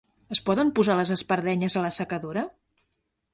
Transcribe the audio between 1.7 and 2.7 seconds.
a l'assecadora?